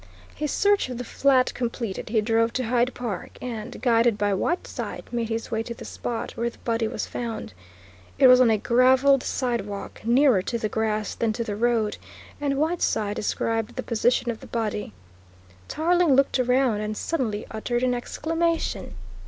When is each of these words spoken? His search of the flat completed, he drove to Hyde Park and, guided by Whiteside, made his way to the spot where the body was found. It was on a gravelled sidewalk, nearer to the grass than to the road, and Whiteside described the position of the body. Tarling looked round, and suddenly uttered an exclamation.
His 0.33 0.49
search 0.49 0.89
of 0.89 0.97
the 0.97 1.03
flat 1.03 1.53
completed, 1.53 2.09
he 2.09 2.21
drove 2.21 2.51
to 2.53 2.63
Hyde 2.63 2.91
Park 2.95 3.37
and, 3.39 3.79
guided 3.83 4.17
by 4.17 4.33
Whiteside, 4.33 5.03
made 5.11 5.29
his 5.29 5.51
way 5.51 5.61
to 5.61 5.75
the 5.75 5.85
spot 5.85 6.31
where 6.31 6.49
the 6.49 6.57
body 6.63 6.87
was 6.87 7.05
found. 7.05 7.53
It 8.17 8.25
was 8.25 8.41
on 8.41 8.49
a 8.49 8.57
gravelled 8.57 9.21
sidewalk, 9.21 10.01
nearer 10.03 10.41
to 10.41 10.57
the 10.57 10.69
grass 10.69 11.13
than 11.13 11.33
to 11.33 11.43
the 11.43 11.55
road, 11.55 11.97
and 12.41 12.57
Whiteside 12.57 13.15
described 13.17 13.75
the 13.75 13.83
position 13.83 14.31
of 14.31 14.39
the 14.39 14.47
body. 14.47 14.91
Tarling 15.67 16.15
looked 16.15 16.39
round, 16.39 16.81
and 16.81 16.97
suddenly 16.97 17.45
uttered 17.51 17.83
an 17.83 17.93
exclamation. 17.93 18.95